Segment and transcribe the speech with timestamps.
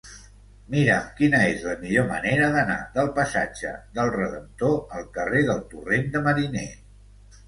[0.75, 6.09] Mira'm quina és la millor manera d'anar del passatge del Redemptor al carrer del Torrent
[6.17, 6.65] de Mariner.